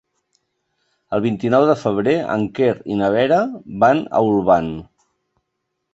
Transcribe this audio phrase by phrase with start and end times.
[1.17, 3.41] El vint-i-nou de febrer en Quer i na Vera
[3.85, 4.73] van a Olvan.